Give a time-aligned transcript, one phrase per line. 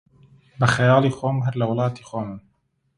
[0.59, 2.39] بە خەیاڵی خۆم، هەر لە وڵاتی خۆمم